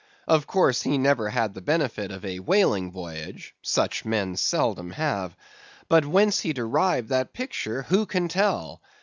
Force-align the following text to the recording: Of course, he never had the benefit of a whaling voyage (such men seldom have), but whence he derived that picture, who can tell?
Of 0.27 0.47
course, 0.47 0.81
he 0.81 0.97
never 0.97 1.29
had 1.29 1.53
the 1.53 1.61
benefit 1.61 2.09
of 2.09 2.25
a 2.25 2.39
whaling 2.39 2.91
voyage 2.91 3.53
(such 3.61 4.03
men 4.03 4.35
seldom 4.35 4.89
have), 4.89 5.37
but 5.89 6.07
whence 6.07 6.39
he 6.39 6.53
derived 6.53 7.09
that 7.09 7.33
picture, 7.33 7.83
who 7.83 8.07
can 8.07 8.27
tell? 8.27 8.81